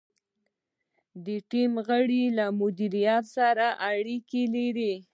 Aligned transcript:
د 1.25 1.27
ټیم 1.51 1.71
غړي 1.87 2.23
له 2.37 2.45
مدیر 2.59 3.05
سره 3.35 3.67
اړیکې 3.91 4.43
لري. 4.55 4.93